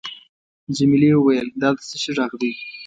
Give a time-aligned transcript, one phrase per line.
[0.77, 2.51] جميلې وويل:: دا د څه شي ږغ دی؟